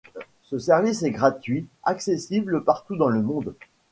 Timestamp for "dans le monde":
2.95-3.53